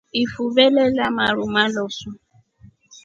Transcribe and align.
Ifuve 0.21 0.65
lelya 0.75 1.07
maru 1.17 1.43
malosu. 1.53 2.09